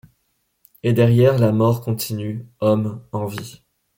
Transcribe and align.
Et 0.81 0.93
derrière 0.93 1.37
la 1.37 1.51
mort 1.51 1.81
continue. 1.83 2.47
Homme, 2.59 3.03
envie 3.11 3.61